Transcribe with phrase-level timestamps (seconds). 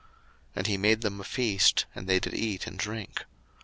[0.03, 0.09] 01:026:030
[0.55, 3.23] And he made them a feast, and they did eat and drink.